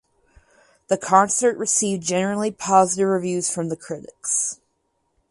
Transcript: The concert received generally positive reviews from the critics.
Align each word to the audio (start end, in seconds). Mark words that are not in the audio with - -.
The 0.87 0.97
concert 0.97 1.57
received 1.59 2.01
generally 2.01 2.49
positive 2.49 3.07
reviews 3.07 3.53
from 3.53 3.69
the 3.69 3.75
critics. 3.77 4.59